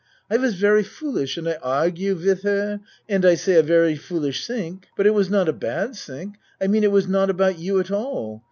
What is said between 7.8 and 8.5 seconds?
all.